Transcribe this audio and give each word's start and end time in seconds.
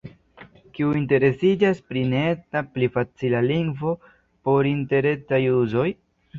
Kiu 0.77 0.93
interesiĝas 0.99 1.83
pri 1.91 2.03
neetna 2.15 2.65
pli 2.71 2.91
facila 2.97 3.43
lingvo 3.53 3.95
por 4.47 4.73
interetnaj 4.75 5.45
uzoj? 5.63 5.89